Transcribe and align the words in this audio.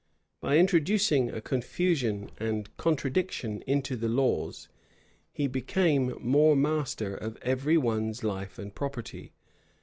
By 0.39 0.57
introducing 0.57 1.29
a 1.29 1.41
confusion 1.41 2.31
and 2.39 2.75
contradiction 2.75 3.61
into 3.67 3.95
the 3.95 4.07
laws, 4.09 4.67
he 5.31 5.45
became 5.45 6.15
more 6.19 6.55
master 6.55 7.13
of 7.13 7.37
every 7.43 7.77
one's 7.77 8.23
life 8.23 8.57
and 8.57 8.73
property. 8.73 9.31